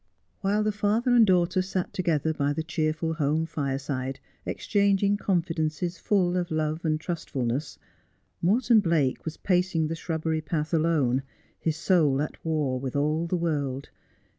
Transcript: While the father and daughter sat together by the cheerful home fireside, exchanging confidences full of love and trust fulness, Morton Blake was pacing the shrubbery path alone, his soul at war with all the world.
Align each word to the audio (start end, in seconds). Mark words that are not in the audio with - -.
While 0.39 0.63
the 0.63 0.71
father 0.71 1.13
and 1.13 1.27
daughter 1.27 1.61
sat 1.61 1.93
together 1.93 2.33
by 2.33 2.53
the 2.53 2.63
cheerful 2.63 3.13
home 3.13 3.45
fireside, 3.45 4.19
exchanging 4.47 5.17
confidences 5.17 5.99
full 5.99 6.37
of 6.37 6.49
love 6.49 6.83
and 6.83 6.99
trust 6.99 7.29
fulness, 7.29 7.77
Morton 8.41 8.79
Blake 8.79 9.23
was 9.25 9.37
pacing 9.37 9.89
the 9.89 9.95
shrubbery 9.95 10.41
path 10.41 10.73
alone, 10.73 11.21
his 11.59 11.77
soul 11.77 12.19
at 12.19 12.43
war 12.43 12.79
with 12.79 12.95
all 12.95 13.27
the 13.27 13.37
world. 13.37 13.89